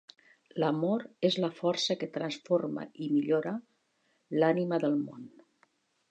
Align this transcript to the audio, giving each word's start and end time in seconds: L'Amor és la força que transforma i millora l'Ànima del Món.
L'Amor 0.61 1.03
és 1.27 1.35
la 1.43 1.49
força 1.59 1.95
que 2.03 2.09
transforma 2.15 2.85
i 3.07 3.09
millora 3.17 3.53
l'Ànima 4.39 4.81
del 4.85 4.97
Món. 5.03 5.29